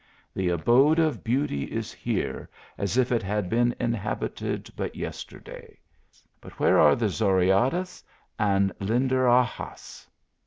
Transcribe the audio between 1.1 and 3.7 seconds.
beauty is here, as if it had bc; j